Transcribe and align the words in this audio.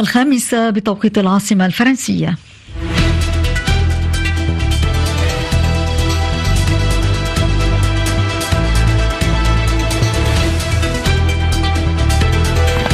الخامسة 0.00 0.70
بتوقيت 0.70 1.18
العاصمة 1.18 1.66
الفرنسية. 1.66 2.36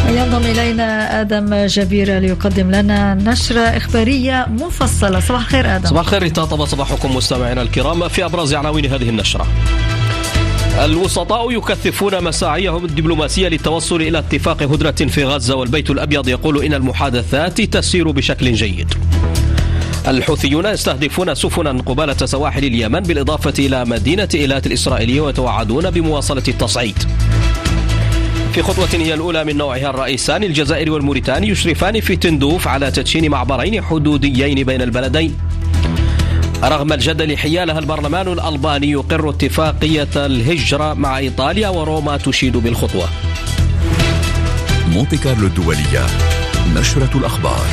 ينضم 0.09 0.46
إلينا 0.46 1.20
آدم 1.20 1.66
جبير 1.66 2.19
ليقدم 2.19 2.70
لنا 2.70 3.14
نشرة 3.14 3.61
إخبارية 3.61 4.46
مفصلة 4.48 5.20
صباح 5.20 5.41
الخير 5.41 5.77
آدم. 5.77 5.88
صباح 5.88 6.00
الخير 6.00 6.29
طب 6.29 6.64
صباحكم 6.64 7.16
مستمعينا 7.16 7.62
الكرام 7.62 8.09
في 8.09 8.25
أبرز 8.25 8.54
عناوين 8.54 8.86
هذه 8.86 9.09
النشرة. 9.09 9.46
الوسطاء 10.84 11.52
يكثفون 11.52 12.24
مساعيهم 12.24 12.84
الدبلوماسية 12.84 13.48
للتوصل 13.48 14.02
إلى 14.02 14.18
اتفاق 14.18 14.62
هدنة 14.62 15.10
في 15.10 15.24
غزة 15.24 15.55
والبيت 15.55 15.91
الأبيض. 15.91 16.28
يقول 16.28 16.64
إن 16.64 16.74
المحادثات 16.74 17.60
تسير 17.60 18.10
بشكل 18.10 18.52
جيد. 18.52 18.95
الحوثيون 20.09 20.66
يستهدفون 20.66 21.34
سفنا 21.34 21.82
قبالة 21.82 22.27
سواحل 22.27 22.65
اليمن 22.65 23.01
بالإضافة 23.01 23.54
إلى 23.59 23.84
مدينة 23.84 24.28
إيلات 24.34 24.66
الإسرائيلية 24.66 25.20
ويتوعدون 25.20 25.91
بمواصلة 25.91 26.42
التصعيد. 26.48 26.98
في 28.52 28.62
خطوة 28.62 28.88
هي 28.93 29.15
الأولى 29.15 29.45
من 29.45 29.56
نوعها 29.56 29.90
الرئيسان 29.90 30.45
الجزائري 30.45 30.90
والموريتاني 30.90 31.48
يشرفان 31.48 32.01
في 32.01 32.16
تندوف 32.16 32.68
على 32.68 32.90
تدشين 32.90 33.30
معبرين 33.30 33.82
حدوديين 33.82 34.65
بين 34.65 34.82
البلدين. 34.82 35.37
رغم 36.62 36.92
الجدل 36.92 37.37
حيالها 37.37 37.78
البرلمان 37.78 38.28
الألباني 38.28 38.91
يقر 38.91 39.30
اتفاقية 39.30 40.09
الهجرة 40.16 40.95
مع 40.95 41.19
إيطاليا 41.19 41.69
وروما 41.69 42.16
تشيد 42.16 42.56
بالخطوة. 42.56 43.09
مونتي 44.88 45.16
كارلو 45.16 45.46
الدولية 45.46 46.06
نشرة 46.74 47.10
الأخبار. 47.15 47.66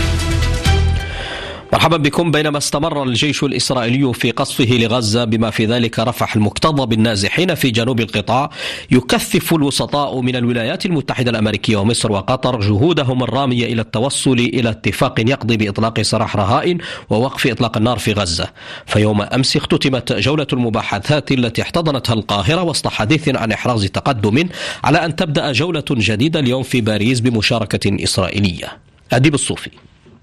مرحبا 1.74 1.98
بكم. 1.98 2.32
بينما 2.32 2.58
استمر 2.58 3.04
الجيش 3.04 3.44
الإسرائيلي 3.44 4.14
في 4.14 4.32
قصفه 4.32 4.66
لغزة 4.66 5.24
بما 5.24 5.50
في 5.50 5.66
ذلك 5.66 6.00
رفح 6.00 6.36
المكتظ 6.36 6.82
بالنازحين 6.82 7.56
في 7.56 7.72
جنوب 7.72 8.00
القطاع 8.00 8.50
يكثف 8.92 9.54
الوسطاء 9.54 10.22
من 10.22 10.36
الولايات 10.36 10.86
المتحدة 10.86 11.32
الأمريكية 11.32 11.78
ومصر 11.78 12.12
وقطر 12.12 12.60
جهودهم 12.60 13.24
الرامية 13.24 13.66
إلى 13.66 13.82
التوصل 13.82 14.40
إلى 14.40 14.70
اتفاق 14.70 15.20
يقضي 15.20 15.58
بإطلاق 15.58 16.02
سراح 16.02 16.36
رهائن 16.36 16.78
ووقف 17.10 17.48
إطلاق 17.48 17.78
النار 17.78 18.00
في 18.00 18.14
غزة. 18.14 18.48
فيوم 18.86 19.22
أمس 19.22 19.58
اختتمت 19.58 20.14
جولة 20.14 20.48
المباحثات 20.54 21.32
التي 21.32 21.62
احتضنتها 21.62 22.14
القاهرة 22.14 22.64
وسط 22.64 22.88
حديث 22.88 23.30
عن 23.36 23.52
إحراز 23.52 23.86
تقدم 23.86 24.50
على 24.84 25.06
أن 25.06 25.16
تبدأ 25.16 25.52
جولة 25.52 25.86
جديدة 25.92 26.40
اليوم 26.40 26.64
في 26.64 26.82
باريس 26.82 27.20
بمشاركة 27.20 28.04
إسرائيلية. 28.04 28.78
أديب 29.14 29.34
الصوفي. 29.34 29.70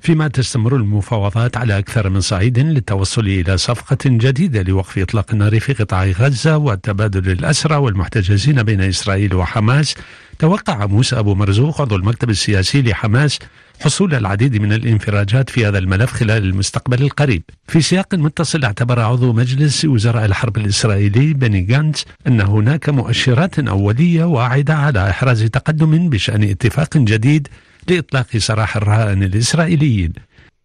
فيما 0.01 0.29
تستمر 0.29 0.77
المفاوضات 0.77 1.57
على 1.57 1.79
أكثر 1.79 2.09
من 2.09 2.21
صعيد 2.21 2.59
للتوصل 2.59 3.27
إلى 3.27 3.57
صفقة 3.59 3.99
جديدة 4.05 4.63
لوقف 4.63 4.99
إطلاق 4.99 5.27
النار 5.33 5.61
في 5.61 5.73
قطاع 5.73 6.05
غزة 6.05 6.57
وتبادل 6.57 7.31
الأسرى 7.31 7.77
والمحتجزين 7.77 8.63
بين 8.63 8.81
إسرائيل 8.81 9.35
وحماس. 9.35 9.95
توقع 10.39 10.87
موسى 10.87 11.19
أبو 11.19 11.35
مرزوق 11.35 11.81
عضو 11.81 11.97
المكتب 11.97 12.31
السياسي 12.31 12.83
لحماس 12.83 13.39
حصول 13.81 14.15
العديد 14.15 14.63
من 14.63 14.73
الانفراجات 14.73 15.51
في 15.51 15.67
هذا 15.67 15.79
الملف 15.79 16.13
خلال 16.13 16.45
المستقبل 16.45 17.03
القريب. 17.03 17.43
في 17.69 17.81
سياق 17.81 18.15
متصل 18.15 18.65
اعتبر 18.65 19.01
عضو 19.01 19.33
مجلس 19.33 19.85
وزراء 19.85 20.25
الحرب 20.25 20.57
الإسرائيلي 20.57 21.35
بني 21.35 21.61
جانتس 21.61 22.05
أن 22.27 22.41
هناك 22.41 22.89
مؤشرات 22.89 23.59
أولية 23.59 24.25
واعدة 24.25 24.75
على 24.75 25.11
إحراز 25.11 25.45
تقدم 25.45 26.09
بشأن 26.09 26.43
اتفاق 26.43 26.97
جديد 26.97 27.49
لإطلاق 27.91 28.37
سراح 28.37 28.77
الرهائن 28.77 29.23
الإسرائيليين. 29.23 30.13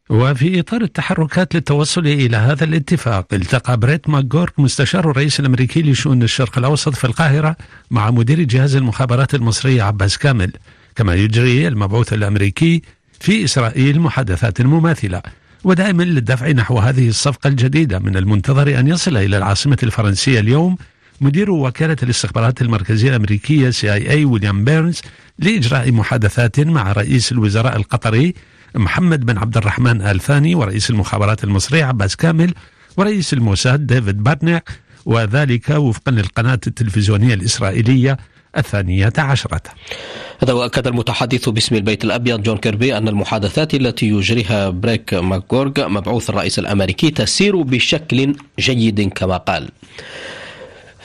وفي 0.10 0.60
إطار 0.60 0.82
التحركات 0.82 1.56
للتوصل 1.56 2.08
إلى 2.08 2.38
هذا 2.38 2.64
الاتفاق 2.64 3.34
التقى 3.34 3.78
بريت 3.78 4.10
ماكجورك 4.10 4.60
مستشار 4.60 5.12
الرئيس 5.12 5.40
الأمريكي 5.40 5.82
لشؤون 5.82 6.24
الشرق 6.24 6.58
الأوسط 6.58 6.96
في 6.96 7.04
القاهرة 7.04 7.56
مع 7.92 8.12
مدير 8.12 8.44
جهاز 8.44 8.76
المخابرات 8.76 9.36
المصرية 9.36 9.84
عباس 9.84 10.18
كامل. 10.18 10.52
كما 10.96 11.14
يجري 11.16 11.68
المبعوث 11.68 12.14
الأمريكي 12.14 12.82
في 13.20 13.44
إسرائيل 13.44 14.00
محادثات 14.00 14.62
مماثلة. 14.62 15.22
ودائما 15.64 16.04
للدفع 16.04 16.52
نحو 16.52 16.80
هذه 16.80 17.10
الصفقة 17.10 17.48
الجديدة 17.48 18.00
من 18.00 18.18
المنتظر 18.18 18.80
أن 18.80 18.88
يصل 18.88 19.18
إلى 19.18 19.38
العاصمة 19.38 19.78
الفرنسية 19.84 20.40
اليوم 20.40 20.78
مدير 21.22 21.52
وكالة 21.52 21.98
الاستخبارات 22.04 22.62
المركزية 22.62 23.10
الأمريكية 23.10 23.70
CIA 23.70 24.26
ويليام 24.26 24.64
بيرنز 24.64 25.02
لإجراء 25.40 25.92
محادثات 25.92 26.60
مع 26.60 26.92
رئيس 26.92 27.32
الوزراء 27.32 27.76
القطري 27.78 28.34
محمد 28.76 29.26
بن 29.26 29.38
عبد 29.38 29.58
الرحمن 29.58 30.02
آل 30.02 30.20
ثاني 30.20 30.56
ورئيس 30.56 30.90
المخابرات 30.90 31.44
المصرية 31.44 31.84
عباس 31.84 32.16
كامل 32.16 32.54
ورئيس 32.98 33.34
الموساد 33.34 33.88
ديفيد 33.88 34.24
بارنيع 34.24 34.70
وذلك 35.06 35.70
وفقا 35.70 36.12
للقناة 36.12 36.60
التلفزيونية 36.68 37.34
الإسرائيلية 37.34 38.18
الثانية 38.58 39.14
عشرة. 39.18 39.62
هذا 40.44 40.54
وأكد 40.54 40.88
المتحدث 40.88 41.50
باسم 41.50 41.76
البيت 41.76 42.04
الأبيض 42.04 42.44
جون 42.44 42.58
كيربي 42.58 42.98
أن 42.98 43.08
المحادثات 43.08 43.74
التي 43.74 44.10
يجريها 44.10 44.70
بريت 44.70 45.14
ماكغورك 45.14 45.88
مبعوث 45.90 46.30
الرئيس 46.30 46.60
الأمريكي 46.60 47.12
تسير 47.12 47.62
بشكل 47.62 48.36
جيد 48.60 49.10
كما 49.10 49.38
قال. 49.38 49.70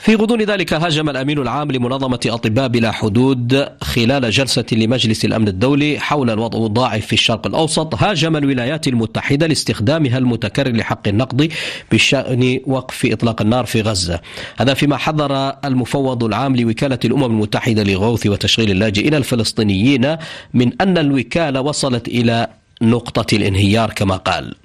في 0.01 0.15
غضون 0.15 0.41
ذلك 0.41 0.73
هاجم 0.73 1.09
الأمين 1.09 1.39
العام 1.39 1.71
لمنظمة 1.71 2.19
أطباء 2.25 2.67
بلا 2.67 2.91
حدود 2.91 3.67
خلال 3.81 4.29
جلسة 4.31 4.65
لمجلس 4.71 5.25
الأمن 5.25 5.47
الدولي 5.47 5.99
حول 5.99 6.29
الوضع 6.29 6.65
الضاعف 6.65 7.05
في 7.05 7.13
الشرق 7.13 7.47
الأوسط. 7.47 7.95
هاجم 7.95 8.35
الولايات 8.35 8.87
المتحدة 8.87 9.47
لاستخدامها 9.47 10.17
المتكرر 10.17 10.71
لحق 10.71 11.07
النقد 11.07 11.53
بشأن 11.91 12.59
وقف 12.65 13.05
إطلاق 13.05 13.41
النار 13.41 13.65
في 13.65 13.81
غزة. 13.81 14.19
هذا 14.57 14.73
فيما 14.73 14.97
حذر 14.97 15.53
المفوض 15.65 16.23
العام 16.23 16.55
لوكالة 16.55 16.99
الأمم 17.05 17.23
المتحدة 17.23 17.83
لغوث 17.83 18.27
وتشغيل 18.27 18.71
اللاجئين 18.71 19.13
الفلسطينيين 19.13 20.17
من 20.53 20.81
أن 20.81 20.97
الوكالة 20.97 21.61
وصلت 21.61 22.07
إلى 22.07 22.47
نقطة 22.81 23.35
الانهيار 23.35 23.89
كما 23.89 24.15
قال. 24.15 24.55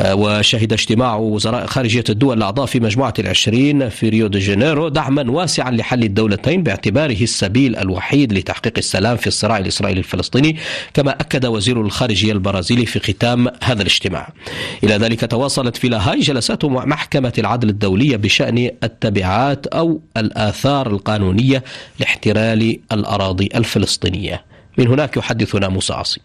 وشهد 0.00 0.72
اجتماع 0.72 1.16
وزراء 1.16 1.66
خارجية 1.66 2.04
الدول 2.08 2.36
الأعضاء 2.38 2.66
في 2.66 2.80
مجموعة 2.80 3.14
العشرين 3.18 3.88
في 3.88 4.08
ريو 4.08 4.26
دي 4.26 4.38
جانيرو 4.38 4.88
دعما 4.88 5.30
واسعا 5.30 5.70
لحل 5.70 6.02
الدولتين 6.02 6.62
باعتباره 6.62 7.22
السبيل 7.22 7.76
الوحيد 7.76 8.32
لتحقيق 8.32 8.72
السلام 8.78 9.16
في 9.16 9.26
الصراع 9.26 9.58
الإسرائيلي 9.58 9.98
الفلسطيني 9.98 10.56
كما 10.94 11.10
أكد 11.10 11.46
وزير 11.46 11.80
الخارجية 11.80 12.32
البرازيلي 12.32 12.86
في 12.86 13.12
ختام 13.12 13.48
هذا 13.62 13.82
الاجتماع. 13.82 14.28
إلى 14.84 14.94
ذلك 14.94 15.30
تواصلت 15.30 15.76
في 15.76 15.88
لاهاي 15.88 16.20
جلسات 16.20 16.64
محكمة 16.64 17.32
العدل 17.38 17.68
الدولية 17.68 18.16
بشأن 18.16 18.70
التبعات 18.84 19.66
أو 19.66 20.00
الآثار 20.16 20.86
القانونية 20.86 21.64
لاحتلال 22.00 22.78
الأراضي 22.92 23.48
الفلسطينية. 23.54 24.44
من 24.78 24.88
هناك 24.88 25.16
يحدثنا 25.16 25.68
موسى 25.68 25.92
عاصي 25.92 26.20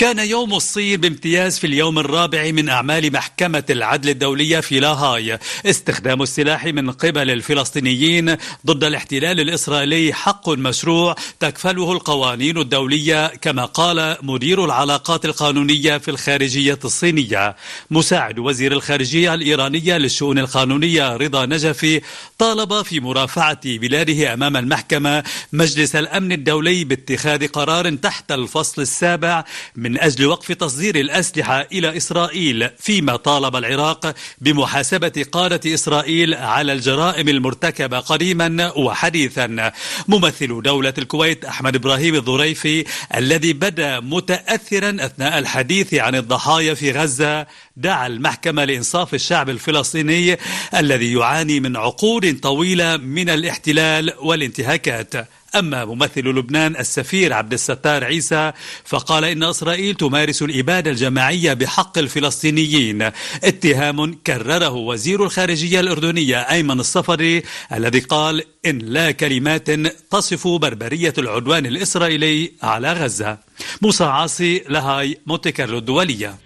كان 0.00 0.18
يوم 0.18 0.54
الصين 0.54 1.00
بامتياز 1.00 1.58
في 1.58 1.66
اليوم 1.66 1.98
الرابع 1.98 2.50
من 2.50 2.68
أعمال 2.68 3.12
محكمة 3.12 3.64
العدل 3.70 4.08
الدولية 4.08 4.60
في 4.60 4.80
لاهاي. 4.80 5.38
استخدام 5.66 6.22
السلاح 6.22 6.64
من 6.64 6.90
قبل 6.90 7.30
الفلسطينيين 7.30 8.36
ضد 8.66 8.84
الاحتلال 8.84 9.40
الإسرائيلي 9.40 10.12
حق 10.12 10.48
مشروع 10.48 11.14
تكفله 11.40 11.92
القوانين 11.92 12.58
الدولية 12.58 13.26
كما 13.26 13.64
قال 13.64 14.16
مدير 14.22 14.64
العلاقات 14.64 15.24
القانونية 15.24 15.98
في 15.98 16.10
الخارجية 16.10 16.78
الصينية. 16.84 17.56
مساعد 17.90 18.38
وزير 18.38 18.72
الخارجية 18.72 19.34
الإيرانية 19.34 19.96
للشؤون 19.96 20.38
القانونية 20.38 21.16
رضا 21.16 21.46
نجفي 21.46 22.00
طالب 22.38 22.82
في 22.82 23.00
مرافعة 23.00 23.60
بلاده 23.64 24.32
أمام 24.32 24.56
المحكمة 24.56 25.22
مجلس 25.52 25.96
الأمن 25.96 26.32
الدولي 26.32 26.84
باتخاذ 26.84 27.46
قرار 27.48 27.94
تحت 27.94 28.32
الفصل 28.32 28.82
السابع 28.82 29.44
من 29.76 29.89
من 29.90 30.00
أجل 30.00 30.26
وقف 30.26 30.52
تصدير 30.52 30.96
الأسلحة 30.96 31.66
إلى 31.72 31.96
إسرائيل 31.96 32.70
فيما 32.78 33.16
طالب 33.16 33.56
العراق 33.56 34.14
بمحاسبة 34.40 35.26
قادة 35.32 35.74
إسرائيل 35.74 36.34
على 36.34 36.72
الجرائم 36.72 37.28
المرتكبة 37.28 37.98
قديما 37.98 38.72
وحديثا. 38.76 39.72
ممثل 40.08 40.62
دولة 40.62 40.94
الكويت 40.98 41.44
أحمد 41.44 41.74
إبراهيم 41.74 42.14
الظريفي 42.14 42.84
الذي 43.16 43.52
بدأ 43.52 44.00
متأثرا 44.00 44.96
أثناء 45.00 45.38
الحديث 45.38 45.94
عن 45.94 46.14
الضحايا 46.14 46.74
في 46.74 46.92
غزة 46.92 47.46
دعا 47.76 48.06
المحكمة 48.06 48.64
لإنصاف 48.64 49.14
الشعب 49.14 49.50
الفلسطيني 49.50 50.38
الذي 50.74 51.12
يعاني 51.12 51.60
من 51.60 51.76
عقود 51.76 52.40
طويلة 52.40 52.96
من 52.96 53.30
الاحتلال 53.30 54.12
والانتهاكات. 54.18 55.14
أما 55.56 55.84
ممثل 55.84 56.20
لبنان 56.20 56.76
السفير 56.76 57.32
عبد 57.32 57.52
الستار 57.52 58.04
عيسى 58.04 58.52
فقال 58.84 59.24
إن 59.24 59.42
إسرائيل 59.42 59.94
تمارس 59.94 60.42
الإبادة 60.42 60.90
الجماعية 60.90 61.52
بحق 61.52 61.98
الفلسطينيين. 61.98 63.10
اتهام 63.44 64.14
كرره 64.14 64.70
وزير 64.70 65.24
الخارجية 65.24 65.80
الأردنية 65.80 66.36
أيمن 66.36 66.80
الصفري 66.80 67.42
الذي 67.72 67.98
قال 67.98 68.42
إن 68.66 68.78
لا 68.78 69.10
كلمات 69.10 69.70
تصف 70.10 70.48
بربرية 70.48 71.14
العدوان 71.18 71.66
الإسرائيلي 71.66 72.52
على 72.62 72.92
غزة. 72.92 73.38
موسى 73.82 74.04
عاصي 74.04 74.64
لهاي 74.68 75.18
مونتي 75.26 75.52
كارلو 75.52 75.78
الدولية. 75.78 76.38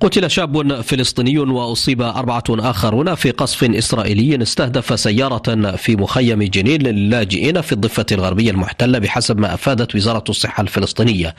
قتل 0.00 0.30
شاب 0.30 0.80
فلسطيني 0.80 1.38
وأصيب 1.38 2.02
أربعة 2.02 2.44
آخرون 2.50 3.14
في 3.14 3.30
قصف 3.30 3.64
إسرائيلي 3.64 4.42
استهدف 4.42 5.00
سيارة 5.00 5.76
في 5.76 5.96
مخيم 5.96 6.42
جنين 6.42 6.82
للاجئين 6.82 7.60
في 7.60 7.72
الضفة 7.72 8.06
الغربية 8.12 8.50
المحتلة 8.50 8.98
بحسب 8.98 9.38
ما 9.38 9.54
أفادت 9.54 9.94
وزارة 9.94 10.24
الصحة 10.28 10.60
الفلسطينية. 10.60 11.34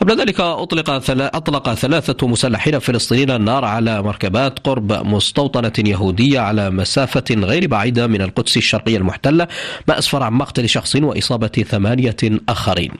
قبل 0.00 0.20
ذلك 0.20 0.40
أطلق 0.40 0.90
أطلق 1.20 1.74
ثلاثة 1.74 2.26
مسلحين 2.26 2.78
فلسطينيين 2.78 3.30
النار 3.30 3.64
على 3.64 4.02
مركبات 4.02 4.58
قرب 4.58 4.92
مستوطنة 4.92 5.72
يهودية 5.78 6.40
على 6.40 6.70
مسافة 6.70 7.24
غير 7.30 7.66
بعيدة 7.66 8.06
من 8.06 8.22
القدس 8.22 8.56
الشرقية 8.56 8.96
المحتلة 8.96 9.46
ما 9.88 9.98
أسفر 9.98 10.22
عن 10.22 10.32
مقتل 10.32 10.68
شخص 10.68 10.96
وإصابة 10.96 11.64
ثمانية 11.68 12.16
آخرين. 12.48 12.90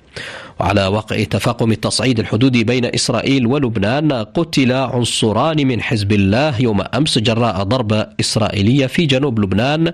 وعلى 0.61 0.87
وقع 0.87 1.25
تفاقم 1.25 1.73
التصعيد 1.73 2.19
الحدودي 2.19 2.65
بين 2.65 2.85
إسرائيل 2.85 3.47
ولبنان 3.47 4.13
قتل 4.13 4.73
عنصران 4.99 5.67
من 5.67 5.83
حزب 5.83 6.12
الله 6.12 6.61
يوم 6.61 6.81
أمس 6.95 7.19
جراء 7.19 7.62
ضربة 7.62 8.06
إسرائيلية 8.21 8.87
في 8.87 9.06
جنوب 9.06 9.41
لبنان. 9.41 9.93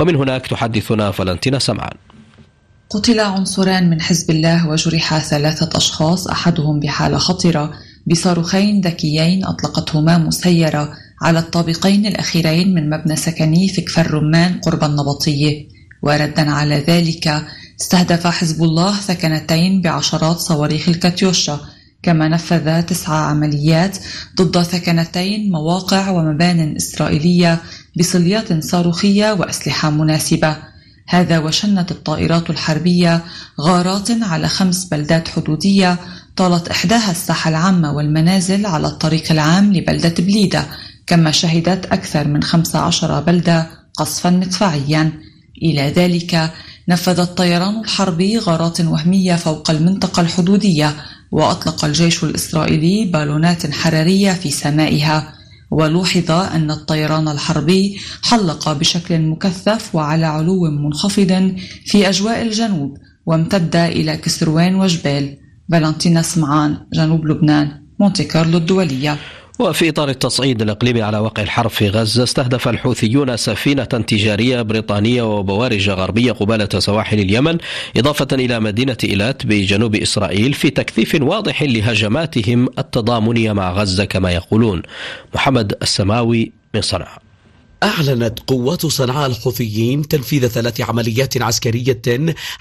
ومن 0.00 0.16
هناك 0.16 0.46
تحدثنا 0.46 1.10
فلنتينا 1.10 1.58
سمعان. 1.58 1.96
قتل 2.90 3.20
عنصران 3.20 3.90
من 3.90 4.00
حزب 4.00 4.30
الله 4.30 4.68
وجرح 4.68 5.18
ثلاثة 5.18 5.76
أشخاص 5.76 6.26
أحدهم 6.28 6.80
بحالة 6.80 7.18
خطرة 7.18 7.72
بصاروخين 8.06 8.80
ذكيين 8.80 9.44
أطلقتهما 9.44 10.18
مسيرة 10.18 10.92
على 11.22 11.38
الطابقين 11.38 12.06
الأخيرين 12.06 12.74
من 12.74 12.90
مبنى 12.90 13.16
سكني 13.16 13.68
في 13.68 13.80
كفر 13.80 14.14
رمان 14.14 14.60
قرب 14.60 14.84
النبطية. 14.84 15.68
وردا 16.02 16.50
على 16.50 16.84
ذلك 16.88 17.44
استهدف 17.80 18.26
حزب 18.26 18.62
الله 18.62 18.92
ثكنتين 18.92 19.82
بعشرات 19.82 20.36
صواريخ 20.36 20.88
الكاتيوشا 20.88 21.60
كما 22.02 22.28
نفذ 22.28 22.82
تسع 22.82 23.12
عمليات 23.12 23.98
ضد 24.36 24.62
ثكنتين 24.62 25.50
مواقع 25.50 26.10
ومبان 26.10 26.76
إسرائيلية 26.76 27.62
بصليات 27.98 28.64
صاروخية 28.64 29.32
وأسلحة 29.32 29.90
مناسبة. 29.90 30.56
هذا 31.08 31.38
وشنت 31.38 31.90
الطائرات 31.90 32.50
الحربية 32.50 33.24
غارات 33.60 34.10
على 34.22 34.48
خمس 34.48 34.84
بلدات 34.84 35.28
حدودية 35.28 35.98
طالت 36.36 36.68
إحداها 36.68 37.10
الساحة 37.10 37.50
العامة 37.50 37.92
والمنازل 37.92 38.66
على 38.66 38.86
الطريق 38.86 39.32
العام 39.32 39.72
لبلدة 39.72 40.14
بليدة 40.18 40.66
كما 41.06 41.30
شهدت 41.30 41.86
أكثر 41.86 42.28
من 42.28 42.42
15 42.42 43.20
بلدة 43.20 43.70
قصفا 43.94 44.30
مدفعيا. 44.30 45.12
إلى 45.62 45.90
ذلك 45.90 46.52
نفذ 46.88 47.20
الطيران 47.20 47.80
الحربي 47.80 48.38
غارات 48.38 48.80
وهمية 48.80 49.34
فوق 49.34 49.70
المنطقة 49.70 50.20
الحدودية 50.20 50.96
وأطلق 51.32 51.84
الجيش 51.84 52.24
الإسرائيلي 52.24 53.04
بالونات 53.04 53.70
حرارية 53.70 54.32
في 54.32 54.50
سمائها. 54.50 55.34
ولوحظ 55.70 56.30
أن 56.30 56.70
الطيران 56.70 57.28
الحربي 57.28 58.00
حلق 58.22 58.72
بشكل 58.72 59.18
مكثف 59.18 59.94
وعلى 59.94 60.26
علو 60.26 60.70
منخفض 60.70 61.54
في 61.86 62.08
أجواء 62.08 62.42
الجنوب 62.42 62.96
وامتد 63.26 63.76
إلى 63.76 64.16
كسروان 64.16 64.74
وجبال. 64.74 65.36
فالنتينا 65.72 66.22
سمعان 66.22 66.78
جنوب 66.92 67.26
لبنان 67.26 67.82
مونتي 68.00 68.24
كارلو 68.24 68.58
الدولية. 68.58 69.18
وفي 69.60 69.88
إطار 69.88 70.08
التصعيد 70.08 70.62
الإقليمي 70.62 71.02
على 71.02 71.18
واقع 71.18 71.42
الحرب 71.42 71.70
في 71.70 71.88
غزة 71.88 72.22
استهدف 72.22 72.68
الحوثيون 72.68 73.36
سفينة 73.36 73.84
تجارية 73.84 74.62
بريطانية 74.62 75.22
وبوارج 75.22 75.90
غربية 75.90 76.32
قبالة 76.32 76.68
سواحل 76.78 77.20
اليمن 77.20 77.58
إضافة 77.96 78.28
إلى 78.32 78.60
مدينة 78.60 78.96
إيلات 79.04 79.46
بجنوب 79.46 79.94
إسرائيل 79.94 80.52
في 80.52 80.70
تكثيف 80.70 81.22
واضح 81.22 81.62
لهجماتهم 81.62 82.68
التضامنية 82.78 83.52
مع 83.52 83.72
غزة 83.72 84.04
كما 84.04 84.30
يقولون. 84.32 84.82
محمد 85.34 85.74
السماوي 85.82 86.52
من 86.74 86.80
صنعاء 86.80 87.29
أعلنت 87.82 88.38
قوات 88.46 88.86
صنعاء 88.86 89.26
الحوثيين 89.26 90.08
تنفيذ 90.08 90.46
ثلاث 90.48 90.80
عمليات 90.80 91.42
عسكرية 91.42 92.02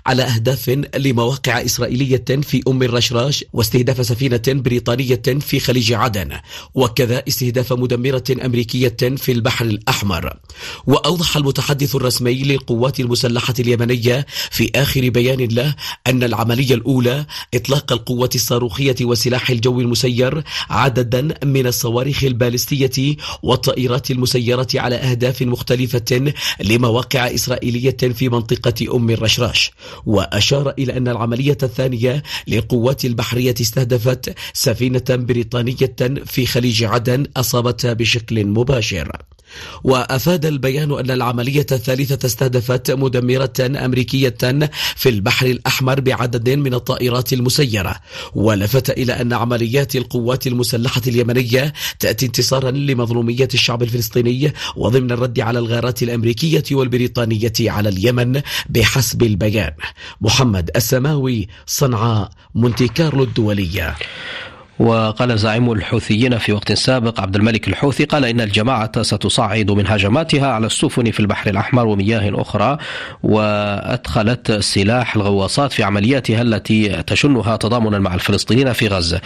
على 0.06 0.24
أهداف 0.24 0.69
لمواقع 0.98 1.66
إسرائيلية 1.66 2.25
في 2.42 2.63
أم 2.68 2.83
الرشراش 2.83 3.45
واستهداف 3.54 4.06
سفينة 4.06 4.42
بريطانية 4.48 5.21
في 5.39 5.60
خليج 5.60 5.94
عدن 5.94 6.38
وكذا 6.75 7.24
استهداف 7.27 7.74
مدمرة 7.74 8.24
أمريكية 8.45 8.98
في 9.00 9.31
البحر 9.31 9.66
الأحمر. 9.66 10.33
وأوضح 10.88 11.38
المتحدث 11.38 11.95
الرسمي 11.95 12.44
للقوات 12.44 13.00
المسلحة 13.00 13.54
اليمنية 13.60 14.25
في 14.51 14.72
آخر 14.75 15.10
بيان 15.10 15.39
له 15.39 15.75
أن 16.07 16.24
العملية 16.24 16.74
الأولى 16.74 17.25
إطلاق 17.54 17.92
القوة 17.92 18.30
الصاروخية 18.36 18.95
وسلاح 19.01 19.50
الجو 19.50 19.81
المسير 19.81 20.44
عددا 20.69 21.45
من 21.45 21.68
الصواريخ 21.68 22.24
البالستية 22.24 23.15
والطائرات 23.44 24.12
المسيرة 24.12 24.68
على 24.75 25.08
أهداف 25.11 25.41
مختلفة 25.41 26.33
لمواقع 26.63 27.35
إسرائيلية 27.35 27.97
في 28.13 28.29
منطقة 28.29 28.95
أم 28.95 29.09
الرشراش 29.09 29.71
وأشار 30.06 30.73
إلى 30.79 30.97
أن 30.97 31.07
العملية 31.07 31.57
الثانية 31.63 32.23
للقوات 32.47 33.06
البحرية 33.06 33.56
استهدفت 33.61 34.35
سفينة 34.53 35.06
بريطانية 35.09 35.95
في 36.25 36.45
خليج 36.45 36.83
عدن 36.83 37.25
أصابتها 37.38 37.94
بشكل 37.94 38.45
مباشر. 38.45 39.11
وأفاد 39.84 40.46
البيان 40.46 41.00
أن 41.00 41.12
العملية 41.12 41.66
الثالثة 41.72 42.25
استهدفت 42.25 42.92
مدمرة 42.92 43.54
أمريكية 43.60 44.38
في 44.96 45.10
البحر 45.10 45.46
الأحمر 45.46 46.00
بعدد 46.00 46.50
من 46.50 46.74
الطائرات 46.74 47.34
المسيرة 47.34 47.96
ولفت 48.36 48.90
إلى 48.90 49.22
أن 49.22 49.34
عمليات 49.34 49.96
القوات 49.96 50.48
المسلحة 50.48 51.01
اليمنية 51.07 51.74
تأتي 52.00 52.25
انتصارا 52.25 52.72
لمظلومية 52.72 53.48
الشعب 53.54 53.84
الفلسطيني 53.84 54.54
وضمن 54.75 55.12
الرد 55.12 55.40
على 55.40 55.60
الغارات 55.60 56.04
الأمريكية 56.04 56.63
والبريطانية 56.72 57.54
على 57.60 57.90
اليمن 57.90 58.42
بحسب 58.69 59.24
البيان. 59.24 59.72
محمد 60.22 60.72
السماوي 60.75 61.48
صنعاء 61.66 62.30
مونتي 62.56 62.88
كارلو 62.88 63.24
الدولية. 63.24 63.96
وقال 64.79 65.37
زعيم 65.39 65.71
الحوثيين 65.71 66.37
في 66.37 66.53
وقت 66.53 66.71
سابق 66.71 67.21
عبد 67.21 67.35
الملك 67.35 67.67
الحوثي 67.67 68.05
قال 68.05 68.25
إن 68.25 68.41
الجماعة 68.41 69.01
ستصعد 69.01 69.71
من 69.71 69.87
هجماتها 69.87 70.47
على 70.47 70.65
السفن 70.65 71.11
في 71.11 71.19
البحر 71.19 71.49
الأحمر 71.49 71.87
ومياه 71.87 72.41
أخرى 72.41 72.77
وأدخلت 73.23 74.51
سلاح 74.51 75.15
الغواصات 75.15 75.73
في 75.73 75.83
عملياتها 75.83 76.41
التي 76.41 77.03
تشنها 77.03 77.55
تضامنا 77.55 78.00
مع 78.00 78.13
الفلسطينيين 78.13 78.74
في 78.74 78.88
غزة. 78.88 79.21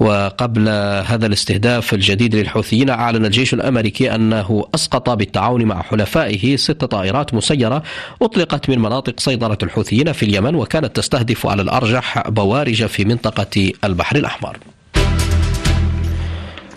وقبل 0.00 0.68
هذا 1.06 1.26
الاستهداف 1.26 1.94
الجديد 1.94 2.36
للحوثيين 2.36 2.90
أعلن 2.90 3.24
الجيش 3.24 3.54
الأمريكي 3.54 4.14
أنه 4.14 4.64
أسقط 4.74 5.10
بالتعاون 5.10 5.64
مع 5.64 5.82
حلفائه 5.82 6.56
ست 6.56 6.84
طائرات 6.84 7.34
مسيرة 7.34 7.82
أطلقت 8.22 8.70
من 8.70 8.78
مناطق 8.78 9.20
سيطرة 9.20 9.58
الحوثيين 9.62 10.12
في 10.12 10.22
اليمن 10.22 10.54
وكانت 10.54 10.96
تستهدف 10.96 11.46
على 11.46 11.62
الأرجح 11.62 12.28
بوارج 12.28 12.86
في 12.86 13.04
منطقة 13.04 13.72
البحر 13.84 14.16
الأحمر. 14.16 14.56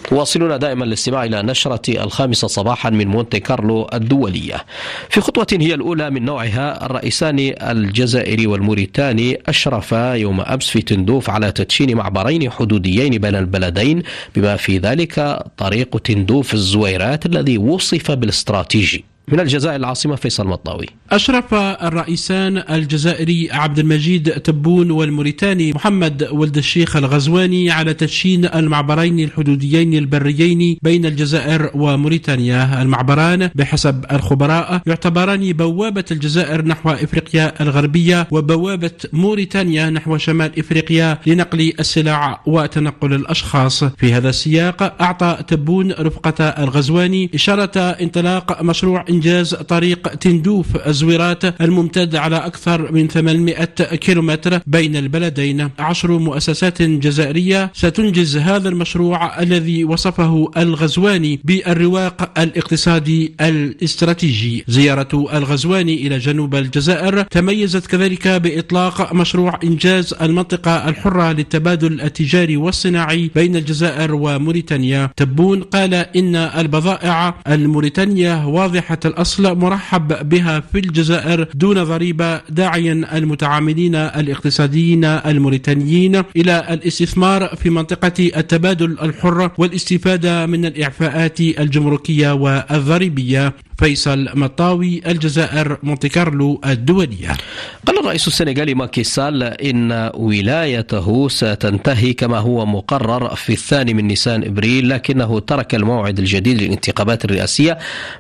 تواصلون 0.08 0.60
دائما 0.60 0.84
الاستماع 0.84 1.24
إلى 1.24 1.42
نشرة 1.42 2.04
الخامسة 2.04 2.48
صباحا 2.48 2.90
من 2.90 3.08
مونتي 3.08 3.40
كارلو 3.40 3.88
الدولية. 3.94 4.66
في 5.10 5.22
خطوة 5.22 5.48
هي 5.52 5.74
الأولى 5.74 6.10
من 6.10 6.26
نوعها 6.26 6.86
الرئيسان 6.86 7.54
الجزائري 7.62 8.48
والموريتاني 8.48 9.42
أشرفا 9.48 10.14
يوم 10.14 10.42
أمس 10.42 10.70
في 10.70 10.82
تندوف 10.82 11.30
على 11.30 11.52
تدشين 11.52 11.96
معبرين 11.96 12.52
حدوديين 12.52 13.18
بين 13.18 13.36
البلدين 13.36 14.04
بما 14.36 14.56
في 14.56 14.78
ذلك 14.78 15.40
طريق 15.58 15.98
تندوف 15.98 16.54
الزويرات 16.54 17.26
الذي 17.26 17.58
وصف 17.58 18.12
بالاستراتيجي. 18.12 19.16
من 19.31 19.39
الجزائر 19.39 19.75
العاصمة 19.75 20.15
فيصل 20.15 20.48
مطاوي. 20.48 20.86
أشرف 21.12 21.53
الرئيسان 21.53 22.57
الجزائري 22.57 23.50
عبد 23.51 23.79
المجيد 23.79 24.29
تبون 24.31 24.91
والموريتاني 24.91 25.74
محمد 25.74 26.27
ولد 26.31 26.57
الشيخ 26.57 26.96
الغزواني 26.96 27.72
على 27.72 27.93
تدشين 27.93 28.46
المعبرين 28.46 29.19
الحدوديين 29.19 29.93
البريين 29.93 30.77
بين 30.81 31.05
الجزائر 31.05 31.72
وموريتانيا. 31.75 32.81
المعبران 32.81 33.50
بحسب 33.55 34.05
الخبراء 34.12 34.81
يعتبران 34.86 35.53
بوابة 35.53 36.05
الجزائر 36.12 36.65
نحو 36.65 36.89
إفريقيا 36.89 37.62
الغربية 37.62 38.27
وبوابة 38.31 38.91
موريتانيا 39.13 39.89
نحو 39.89 40.17
شمال 40.17 40.60
إفريقيا 40.60 41.19
لنقل 41.27 41.74
السلع 41.79 42.41
وتنقل 42.46 43.13
الأشخاص. 43.13 43.84
في 43.84 44.13
هذا 44.13 44.29
السياق 44.29 45.01
أعطى 45.01 45.38
تبون 45.48 45.91
رفقة 45.91 46.43
الغزواني 46.43 47.29
إشارة 47.36 47.79
انطلاق 47.79 48.62
مشروع 48.62 49.05
إنجاز 49.17 49.55
طريق 49.55 50.07
تندوف 50.07 50.88
الزويرات 50.88 51.62
الممتد 51.62 52.15
على 52.15 52.36
أكثر 52.36 52.91
من 52.91 53.07
800 53.07 53.65
كيلومتر 54.05 54.59
بين 54.67 54.95
البلدين. 54.95 55.69
عشر 55.79 56.12
مؤسسات 56.12 56.81
جزائرية 56.81 57.71
ستنجز 57.74 58.38
هذا 58.38 58.69
المشروع 58.69 59.41
الذي 59.41 59.83
وصفه 59.83 60.51
الغزواني 60.57 61.39
بالرواق 61.43 62.39
الاقتصادي 62.39 63.33
الاستراتيجي. 63.41 64.63
زيارة 64.67 65.38
الغزواني 65.38 66.07
إلى 66.07 66.17
جنوب 66.17 66.55
الجزائر 66.55 67.21
تميزت 67.21 67.86
كذلك 67.88 68.27
بإطلاق 68.27 69.13
مشروع 69.13 69.59
إنجاز 69.63 70.13
المنطقة 70.21 70.89
الحرة 70.89 71.31
للتبادل 71.31 72.01
التجاري 72.01 72.57
والصناعي 72.57 73.31
بين 73.36 73.55
الجزائر 73.55 74.15
وموريتانيا. 74.15 75.09
تبون 75.17 75.63
قال 75.63 75.93
إن 75.93 76.36
البضائع 76.36 77.36
الموريتانية 77.47 78.47
واضحة 78.47 79.00
الأصل 79.08 79.58
مرحب 79.58 80.30
بها 80.30 80.60
في 80.60 80.80
الجزائر 80.80 81.48
دون 81.54 81.84
ضريبة 81.84 82.42
داعيا 82.50 83.18
المتعاملين 83.18 83.96
الاقتصاديين 83.96 85.06
الموريتانيين 85.06 86.24
إلى 86.36 86.68
الاستثمار 86.70 87.56
في 87.56 87.70
منطقة 87.70 88.32
التبادل 88.38 88.98
الحر 89.02 89.52
والاستفادة 89.58 90.46
من 90.46 90.66
الإعفاءات 90.66 91.40
الجمركية 91.40 92.32
والضريبية. 92.34 93.54
فيصل 93.78 94.30
مطاوي 94.34 95.02
الجزائر 95.08 95.78
مونتي 95.84 96.10
كارلو 96.10 96.62
الدولية. 96.66 97.38
قال 97.86 98.00
الرئيس 98.00 98.28
السنغالي 98.28 98.74
ماكي 98.74 99.04
سال 99.04 99.44
إن 99.44 100.12
ولايته 100.14 101.28
ستنتهي 101.30 102.14
كما 102.14 102.38
هو 102.38 102.66
مقرر 102.66 103.36
في 103.36 103.54
الثاني 103.54 103.94
من 103.94 104.08
نيسان 104.08 104.44
إبريل 104.44 104.90
لكنه 104.90 105.40
ترك 105.40 105.76
الموعد 105.76 106.20
الجديد 106.20 106.62
للانتخابات 106.62 107.26
الرئاسية 107.26 107.78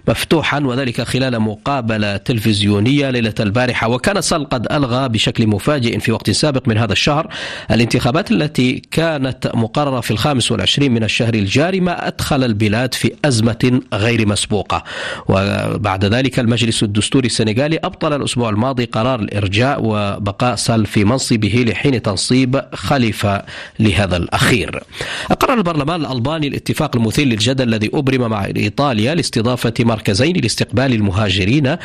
مفتوحا 0.07 0.59
وذلك 0.77 1.01
خلال 1.01 1.39
مقابلة 1.39 2.17
تلفزيونية 2.17 3.09
ليلة 3.09 3.33
البارحة. 3.39 3.87
وكان 3.87 4.21
سال 4.21 4.49
قد 4.49 4.67
ألغى 4.71 5.09
بشكل 5.09 5.47
مفاجئ 5.47 5.99
في 5.99 6.11
وقت 6.11 6.29
سابق 6.29 6.67
من 6.67 6.77
هذا 6.77 6.91
الشهر 6.91 7.27
الانتخابات 7.71 8.31
التي 8.31 8.81
كانت 8.91 9.51
مقررة 9.53 10.01
في 10.01 10.11
الخامس 10.11 10.51
والعشرين 10.51 10.91
من 10.93 11.03
الشهر 11.03 11.33
الجاري 11.33 11.79
ما 11.79 12.07
أدخل 12.07 12.43
البلاد 12.43 12.93
في 12.93 13.11
أزمة 13.25 13.81
غير 13.93 14.27
مسبوقة. 14.27 14.83
وبعد 15.27 16.05
ذلك 16.05 16.39
المجلس 16.39 16.83
الدستوري 16.83 17.25
السنغالي 17.25 17.77
أبطل 17.83 18.13
الأسبوع 18.13 18.49
الماضي 18.49 18.85
قرار 18.85 19.19
الإرجاء 19.19 19.79
وبقاء 19.83 20.55
سال 20.55 20.85
في 20.85 21.05
منصبه 21.05 21.65
لحين 21.67 22.01
تنصيب 22.01 22.61
خليفة 22.73 23.43
لهذا 23.79 24.17
الأخير. 24.17 24.83
أقر 25.31 25.53
البرلمان 25.53 26.01
الألباني 26.01 26.47
الاتفاق 26.47 26.95
المثير 26.95 27.25
للجدل 27.25 27.67
الذي 27.67 27.89
أبرم 27.93 28.29
مع 28.29 28.45
إيطاليا 28.45 29.15
لاستضافة 29.15 29.73
مركزين 29.79 30.35
لاستقبال 30.67 30.93
المهاجرين 30.93 31.75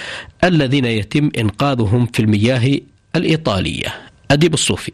الذين 0.44 0.84
يتم 0.84 1.30
إنقاذهم 1.38 2.06
في 2.06 2.20
المياه 2.20 2.78
الإيطالية. 3.16 3.94
أديب 4.30 4.54
الصوفي. 4.54 4.92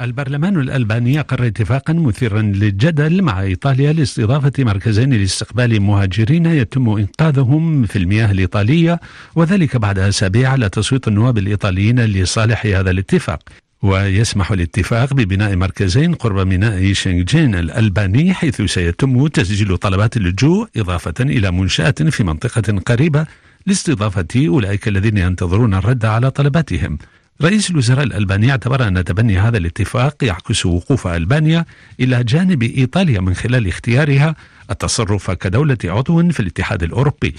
البرلمان 0.00 0.60
الألباني 0.60 1.20
أقر 1.20 1.46
اتفاقا 1.46 1.92
مثيرا 1.92 2.42
للجدل 2.42 3.22
مع 3.22 3.42
إيطاليا 3.42 3.92
لاستضافة 3.92 4.52
مركزين 4.58 5.12
لاستقبال 5.12 5.80
مهاجرين 5.80 6.46
يتم 6.46 6.88
إنقاذهم 6.88 7.86
في 7.86 7.96
المياه 7.96 8.30
الإيطالية 8.30 9.00
وذلك 9.34 9.76
بعد 9.76 9.98
أسابيع 9.98 10.50
على 10.50 10.68
تصويت 10.68 11.08
النواب 11.08 11.38
الإيطاليين 11.38 12.00
لصالح 12.00 12.66
هذا 12.66 12.90
الاتفاق. 12.90 13.42
ويسمح 13.82 14.52
الاتفاق 14.52 15.14
ببناء 15.14 15.56
مركزين 15.56 16.14
قرب 16.14 16.46
ميناء 16.46 16.92
شنجين 16.92 17.54
الألباني 17.54 18.34
حيث 18.34 18.62
سيتم 18.62 19.26
تسجيل 19.26 19.76
طلبات 19.76 20.16
اللجوء 20.16 20.68
إضافة 20.76 21.14
إلى 21.20 21.50
منشأة 21.50 21.94
في 22.10 22.24
منطقة 22.24 22.78
قريبة 22.86 23.26
لاستضافة 23.66 24.28
أولئك 24.36 24.88
الذين 24.88 25.16
ينتظرون 25.16 25.74
الرد 25.74 26.04
على 26.04 26.30
طلباتهم. 26.30 26.98
رئيس 27.42 27.70
الوزراء 27.70 28.04
الألباني 28.04 28.50
اعتبر 28.50 28.88
أن 28.88 29.04
تبني 29.04 29.38
هذا 29.38 29.58
الاتفاق 29.58 30.24
يعكس 30.24 30.66
وقوف 30.66 31.06
ألبانيا 31.06 31.64
إلى 32.00 32.24
جانب 32.24 32.62
إيطاليا 32.62 33.20
من 33.20 33.34
خلال 33.34 33.68
اختيارها 33.68 34.36
التصرف 34.70 35.30
كدولة 35.30 35.78
عضو 35.84 36.28
في 36.30 36.40
الاتحاد 36.40 36.82
الأوروبي. 36.82 37.34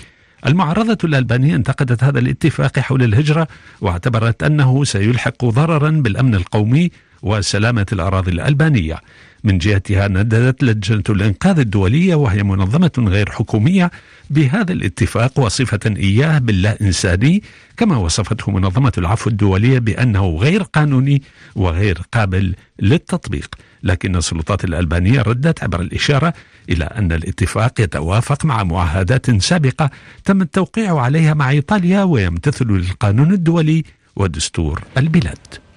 المعارضة 0.46 0.98
الألبانية 1.04 1.56
انتقدت 1.56 2.04
هذا 2.04 2.20
الاتفاق 2.20 2.80
حول 2.80 3.04
الهجرة 3.04 3.48
واعتبرت 3.82 4.44
أنه 4.44 4.84
سيلحق 4.84 5.46
ضررا 5.46 5.90
بالأمن 5.90 6.36
القومي 6.36 6.92
وسلامة 7.22 7.86
الأراضي 7.94 8.32
الألبانية. 8.32 9.00
من 9.44 9.58
جهتها 9.58 10.08
نددت 10.08 10.64
لجنة 10.64 11.04
الإنقاذ 11.10 11.60
الدولية 11.60 12.16
وهي 12.16 12.44
منظمة 12.44 12.92
غير 12.98 13.32
حكومية 13.32 13.92
بهذا 14.30 14.74
الاتفاق 14.74 15.40
وصفة 15.40 15.80
إياه 15.86 16.40
باللا 16.40 16.82
إنساني 16.82 17.44
كما 17.78 17.98
وصفته 17.98 18.52
منظمة 18.52 18.92
العفو 18.98 19.30
الدولية 19.30 19.80
بأنه 19.80 20.30
غير 20.30 20.64
قانوني 20.64 21.22
وغير 21.56 22.02
قابل 22.12 22.56
للتطبيق. 22.80 23.56
لكن 23.84 24.16
السلطات 24.16 24.64
الألبانية 24.64 25.22
ردت 25.22 25.64
عبر 25.64 25.82
الإشارة 25.82 26.34
إلى 26.70 26.86
أن 26.86 27.12
الاتفاق 27.12 27.82
يتوافق 27.82 28.46
مع 28.46 28.64
معاهدات 28.64 29.42
سابقة 29.42 29.90
تم 30.26 30.42
التوقيع 30.42 31.00
عليها 31.00 31.34
مع 31.34 31.50
إيطاليا 31.50 32.04
ويمتثل 32.04 32.66
للقانون 32.66 33.34
الدولي 33.34 33.84
ودستور 34.16 34.84
البلاد. 34.98 35.69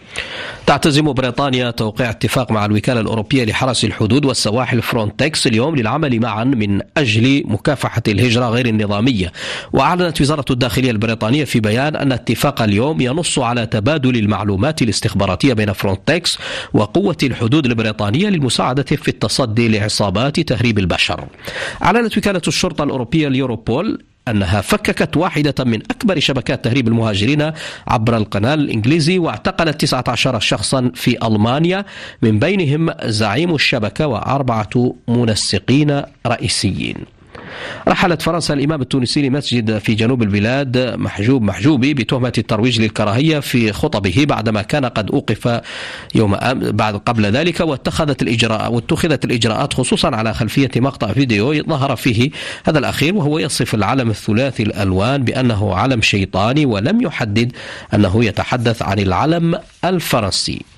تعتزم 0.66 1.12
بريطانيا 1.12 1.70
توقيع 1.70 2.10
اتفاق 2.10 2.52
مع 2.52 2.64
الوكالة 2.64 3.00
الأوروبية 3.00 3.44
لحرس 3.44 3.84
الحدود 3.84 4.24
والسواحل 4.24 4.82
فرونتكس 4.82 5.46
اليوم 5.46 5.76
للعمل 5.76 6.20
معا 6.20 6.44
من 6.44 6.80
أجل 6.96 7.42
مكافحة 7.46 8.02
الهجرة 8.08 8.48
غير 8.48 8.66
النظامية. 8.66 9.32
وأعلنت 9.72 10.20
وزارة 10.20 10.44
الداخلية 10.50 10.90
البريطانية 10.90 11.44
في 11.44 11.60
بيان 11.60 11.96
أن 11.96 12.12
اتفاق 12.12 12.62
اليوم 12.62 13.00
ينص 13.00 13.38
على 13.38 13.66
تبادل 13.66 14.16
المعلومات 14.16 14.82
الاستخباراتية 14.82 15.52
بين 15.52 15.72
فرونتكس 15.72 16.38
وقوة 16.72 17.16
الحدود 17.22 17.66
البريطانية 17.66 18.28
للمساعدة 18.28 18.82
في 18.82 19.08
التصدي 19.08 19.68
لعصابات 19.68 20.40
تهريب 20.40 20.78
البشر. 20.78 21.24
أعلنت 21.82 22.18
وكالة 22.18 22.42
الشرطة 22.48 22.84
الأوروبية 22.84 23.28
اليوروبول 23.28 23.98
أنها 24.28 24.60
فككت 24.60 25.16
واحدة 25.16 25.64
من 25.64 25.82
أكبر 25.90 26.20
شبكات 26.20 26.64
تهريب 26.64 26.88
المهاجرين 26.88 27.52
عبر 27.88 28.16
القناة 28.16 28.54
الإنجليزي 28.54 29.18
واعتقلت 29.18 29.80
19 29.80 30.40
شخصا 30.40 30.90
في 30.94 31.26
ألمانيا 31.26 31.84
من 32.22 32.38
بينهم 32.38 32.90
زعيم 33.04 33.54
الشبكة 33.54 34.06
وأربعة 34.06 34.94
منسقين 35.08 36.02
رئيسيين. 36.26 36.96
رحلت 37.88 38.22
فرنسا 38.22 38.54
الإمام 38.54 38.80
التونسي 38.80 39.28
لمسجد 39.28 39.78
في 39.78 39.94
جنوب 39.94 40.22
البلاد 40.22 40.78
محجوب 40.98 41.42
محجوبي 41.42 41.94
بتهمة 41.94 42.32
الترويج 42.38 42.80
للكراهية 42.80 43.40
في 43.40 43.72
خطبه 43.72 44.24
بعدما 44.28 44.62
كان 44.62 44.84
قد 44.84 45.10
أوقف 45.10 45.60
يوم 46.14 46.36
بعد 46.54 46.96
قبل 46.96 47.26
ذلك 47.26 47.60
واتخذت 47.60 48.22
الإجراء 48.22 48.72
واتخذت 48.72 49.24
الإجراءات 49.24 49.74
خصوصا 49.74 50.16
على 50.16 50.34
خلفية 50.34 50.70
مقطع 50.76 51.12
فيديو 51.12 51.62
ظهر 51.64 51.96
فيه 51.96 52.30
هذا 52.64 52.78
الأخير 52.78 53.14
وهو 53.14 53.38
يصف 53.38 53.74
العلم 53.74 54.10
الثلاثي 54.10 54.62
الألوان 54.62 55.24
بأنه 55.24 55.74
علم 55.74 56.02
شيطاني 56.02 56.66
ولم 56.66 57.02
يحدد 57.02 57.52
أنه 57.94 58.24
يتحدث 58.24 58.82
عن 58.82 58.98
العلم 58.98 59.58
الفرنسي. 59.84 60.71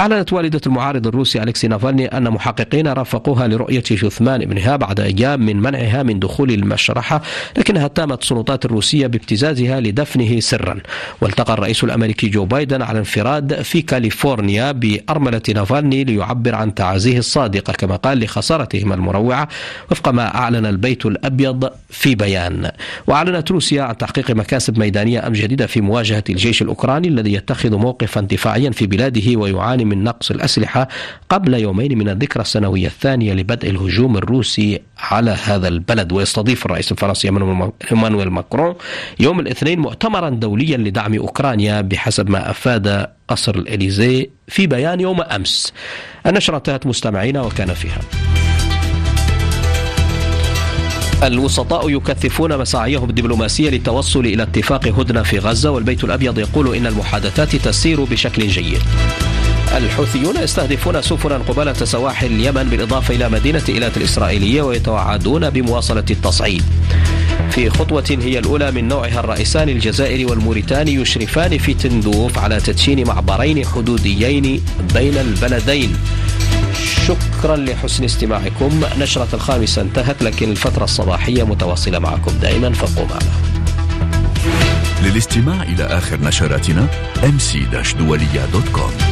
أعلنت 0.00 0.32
والدة 0.32 0.60
المعارض 0.66 1.06
الروسي 1.06 1.42
أليكسي 1.42 1.68
نافالني 1.68 2.06
أن 2.06 2.30
محققين 2.30 2.88
رافقوها 2.88 3.48
لرؤية 3.48 3.82
جثمان 3.90 4.42
ابنها 4.42 4.76
بعد 4.76 5.00
أيام 5.00 5.46
من 5.46 5.56
منعها 5.56 6.02
من 6.02 6.18
دخول 6.18 6.50
المشرحة 6.50 7.22
لكنها 7.56 7.86
اتهمت 7.86 8.22
السلطات 8.22 8.64
الروسية 8.64 9.06
بابتزازها 9.06 9.80
لدفنه 9.80 10.40
سرا. 10.40 10.80
والتقى 11.20 11.54
الرئيس 11.54 11.84
الأمريكي 11.84 12.28
جو 12.28 12.44
بايدن 12.44 12.82
على 12.82 12.98
انفراد 12.98 13.62
في 13.62 13.82
كاليفورنيا 13.82 14.72
بأرملة 14.72 15.42
نافالني 15.54 16.04
ليعبر 16.04 16.54
عن 16.54 16.74
تعازيه 16.74 17.18
الصادقة 17.18 17.72
كما 17.72 17.96
قال 17.96 18.20
لخسارتهما 18.20 18.94
المروعة 18.94 19.48
وفق 19.90 20.08
ما 20.08 20.34
أعلن 20.34 20.66
البيت 20.66 21.06
الأبيض 21.06 21.70
في 21.90 22.14
بيان. 22.14 22.70
وأعلنت 23.06 23.50
روسيا 23.50 23.82
عن 23.82 23.96
تحقيق 23.96 24.30
مكاسب 24.30 24.78
ميدانية 24.78 25.26
أم 25.26 25.32
جديدة 25.32 25.66
في 25.66 25.80
مواجهة 25.80 26.24
الجيش 26.30 26.62
الأوكراني 26.62 27.08
الذي 27.08 27.32
يتخذ 27.32 27.76
موقفا 27.76 28.20
دفاعيا 28.20 28.70
في 28.70 28.86
بلاده 28.86 29.36
ويعاني 29.36 29.89
من 29.90 30.04
نقص 30.04 30.30
الأسلحة 30.30 30.88
قبل 31.28 31.54
يومين 31.54 31.98
من 31.98 32.08
الذكرى 32.08 32.42
السنوية 32.42 32.86
الثانية 32.86 33.32
لبدء 33.32 33.70
الهجوم 33.70 34.16
الروسي 34.16 34.80
على 34.98 35.36
هذا 35.44 35.68
البلد. 35.68 36.12
ويستضيف 36.12 36.66
الرئيس 36.66 36.92
الفرنسي 36.92 37.28
إيمانويل 37.92 38.30
ماكرون 38.30 38.74
يوم 39.20 39.40
الاثنين 39.40 39.78
مؤتمرا 39.78 40.28
دوليا 40.28 40.76
لدعم 40.76 41.14
أوكرانيا 41.14 41.80
بحسب 41.80 42.30
ما 42.30 42.50
أفاد 42.50 43.06
قصر 43.28 43.54
الإليزي 43.54 44.30
في 44.48 44.66
بيان 44.66 45.00
يوم 45.00 45.20
أمس. 45.20 45.72
النشرة 46.26 46.56
انتهت 46.56 46.86
مستمعينا 46.86 47.42
وكان 47.42 47.74
فيها. 47.74 48.00
الوسطاء 51.22 51.90
يكثفون 51.90 52.58
مساعيهم 52.58 53.10
الدبلوماسية 53.10 53.70
للتوصل 53.70 54.20
إلى 54.20 54.42
اتفاق 54.42 54.86
هدنة 54.86 55.22
في 55.22 55.38
غزة 55.38 55.70
والبيت 55.70 56.04
الأبيض 56.04 56.38
يقول 56.38 56.74
إن 56.76 56.86
المحادثات 56.86 57.56
تسير 57.56 58.04
بشكل 58.04 58.46
جيد. 58.46 58.82
الحوثيون 59.76 60.36
يستهدفون 60.36 61.02
سفنا 61.02 61.38
قبالة 61.38 61.72
سواحل 61.72 62.26
اليمن 62.26 62.64
بالإضافة 62.64 63.14
إلى 63.14 63.28
مدينة 63.28 63.62
إيلات 63.68 63.96
الإسرائيلية 63.96 64.62
ويتوعدون 64.62 65.50
بمواصلة 65.50 66.04
التصعيد. 66.10 66.62
في 67.50 67.70
خطوة 67.70 68.18
هي 68.22 68.38
الأولى 68.38 68.70
من 68.70 68.88
نوعها 68.88 69.20
الرئيسان 69.20 69.68
الجزائري 69.68 70.24
والموريتاني 70.24 70.94
يشرفان 70.94 71.58
في 71.58 71.74
تندوف 71.74 72.38
على 72.38 72.60
تدشين 72.60 73.06
معبرين 73.06 73.66
حدوديين 73.66 74.62
بين 74.94 75.16
البلدين. 75.18 75.96
شكرا 77.06 77.56
لحسن 77.56 78.04
استماعكم. 78.04 78.80
نشرة 78.98 79.28
الخامسة 79.34 79.82
انتهت 79.82 80.22
لكن 80.22 80.50
الفترة 80.50 80.84
الصباحية 80.84 81.42
متواصلة 81.42 81.98
معكم 81.98 82.32
دائما 82.42 82.72
فابقوا 82.72 83.06
معنا. 83.06 83.32
للاستماع 85.02 85.62
إلى 85.62 85.84
آخر 85.84 86.20
نشراتنا 86.20 86.86
mc-دولية.com 87.22 89.02